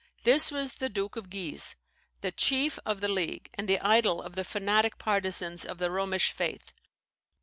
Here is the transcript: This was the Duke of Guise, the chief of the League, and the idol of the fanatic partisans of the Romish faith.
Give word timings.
This 0.23 0.49
was 0.51 0.73
the 0.73 0.89
Duke 0.89 1.15
of 1.15 1.29
Guise, 1.29 1.75
the 2.21 2.31
chief 2.31 2.79
of 2.87 3.01
the 3.01 3.07
League, 3.07 3.51
and 3.53 3.69
the 3.69 3.79
idol 3.81 4.19
of 4.19 4.33
the 4.33 4.43
fanatic 4.43 4.97
partisans 4.97 5.63
of 5.63 5.77
the 5.77 5.91
Romish 5.91 6.31
faith. 6.31 6.73